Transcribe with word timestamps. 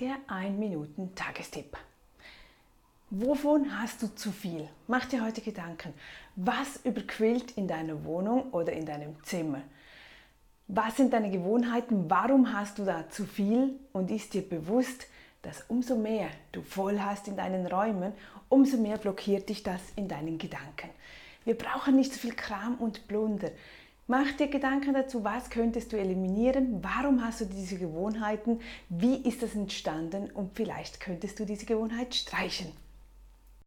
Der 0.00 0.16
1 0.26 0.58
Minuten 0.58 1.14
Tagestipp. 1.14 1.76
Wovon 3.10 3.80
hast 3.80 4.02
du 4.02 4.12
zu 4.12 4.32
viel? 4.32 4.68
Mach 4.88 5.04
dir 5.04 5.24
heute 5.24 5.40
Gedanken. 5.40 5.94
Was 6.34 6.80
überquillt 6.84 7.52
in 7.52 7.68
deiner 7.68 8.04
Wohnung 8.04 8.50
oder 8.50 8.72
in 8.72 8.86
deinem 8.86 9.14
Zimmer? 9.22 9.62
Was 10.66 10.96
sind 10.96 11.12
deine 11.12 11.30
Gewohnheiten? 11.30 12.10
Warum 12.10 12.52
hast 12.52 12.78
du 12.78 12.84
da 12.84 13.08
zu 13.08 13.24
viel? 13.24 13.78
Und 13.92 14.10
ist 14.10 14.34
dir 14.34 14.42
bewusst, 14.42 15.06
dass 15.42 15.64
umso 15.68 15.94
mehr 15.94 16.28
du 16.50 16.62
voll 16.62 16.98
hast 16.98 17.28
in 17.28 17.36
deinen 17.36 17.64
Räumen, 17.64 18.14
umso 18.48 18.78
mehr 18.78 18.98
blockiert 18.98 19.48
dich 19.48 19.62
das 19.62 19.80
in 19.94 20.08
deinen 20.08 20.38
Gedanken. 20.38 20.90
Wir 21.44 21.56
brauchen 21.56 21.94
nicht 21.94 22.12
so 22.12 22.18
viel 22.18 22.34
Kram 22.34 22.74
und 22.78 23.06
Plunder. 23.06 23.52
Mach 24.06 24.32
dir 24.32 24.48
Gedanken 24.48 24.92
dazu, 24.92 25.24
was 25.24 25.48
könntest 25.48 25.90
du 25.90 25.96
eliminieren, 25.96 26.84
warum 26.84 27.24
hast 27.24 27.40
du 27.40 27.46
diese 27.46 27.78
Gewohnheiten, 27.78 28.60
wie 28.90 29.16
ist 29.26 29.42
das 29.42 29.54
entstanden? 29.54 30.30
Und 30.30 30.54
vielleicht 30.54 31.00
könntest 31.00 31.40
du 31.40 31.46
diese 31.46 31.64
Gewohnheit 31.64 32.14
streichen. 32.14 32.70